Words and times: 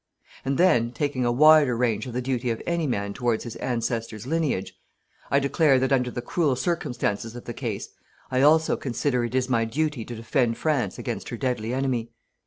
And 0.43 0.57
then, 0.57 0.91
taking 0.93 1.25
a 1.25 1.31
wider 1.31 1.77
range 1.77 2.07
of 2.07 2.13
the 2.13 2.23
duty 2.23 2.49
of 2.49 2.59
any 2.65 2.87
man 2.87 3.13
towards 3.13 3.43
his 3.43 3.55
ancestors' 3.57 4.25
lineage, 4.25 4.73
I 5.29 5.37
declare 5.37 5.77
that 5.77 5.91
under 5.91 6.09
the 6.09 6.23
cruel 6.23 6.55
circumstances 6.55 7.35
of 7.35 7.45
the 7.45 7.53
case, 7.53 7.89
I 8.31 8.41
also 8.41 8.75
consider 8.77 9.23
it 9.23 9.35
is 9.35 9.47
my 9.47 9.63
duty 9.63 10.03
to 10.05 10.15
defend 10.15 10.57
France 10.57 10.97
against 10.97 11.29
her 11.29 11.37
deadly 11.37 11.71
enemy. 11.71 12.09